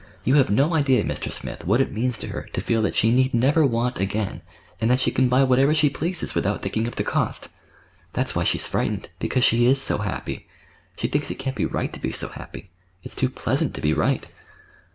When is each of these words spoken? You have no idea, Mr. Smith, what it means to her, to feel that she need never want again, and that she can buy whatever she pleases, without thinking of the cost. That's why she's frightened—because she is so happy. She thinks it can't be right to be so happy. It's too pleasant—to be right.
You 0.23 0.33
have 0.33 0.49
no 0.49 0.73
idea, 0.73 1.03
Mr. 1.03 1.31
Smith, 1.31 1.63
what 1.63 1.79
it 1.79 1.91
means 1.91 2.17
to 2.17 2.29
her, 2.29 2.49
to 2.53 2.59
feel 2.61 2.81
that 2.81 2.95
she 2.95 3.11
need 3.11 3.35
never 3.35 3.63
want 3.63 3.99
again, 3.99 4.41
and 4.79 4.89
that 4.89 4.99
she 4.99 5.11
can 5.11 5.29
buy 5.29 5.43
whatever 5.43 5.75
she 5.75 5.91
pleases, 5.91 6.33
without 6.33 6.63
thinking 6.63 6.87
of 6.87 6.95
the 6.95 7.03
cost. 7.03 7.49
That's 8.13 8.33
why 8.33 8.43
she's 8.43 8.67
frightened—because 8.67 9.43
she 9.43 9.67
is 9.67 9.79
so 9.79 9.99
happy. 9.99 10.47
She 10.97 11.07
thinks 11.07 11.29
it 11.29 11.35
can't 11.35 11.55
be 11.55 11.65
right 11.67 11.93
to 11.93 11.99
be 12.01 12.11
so 12.11 12.29
happy. 12.29 12.71
It's 13.03 13.13
too 13.13 13.29
pleasant—to 13.29 13.79
be 13.79 13.93
right. 13.93 14.27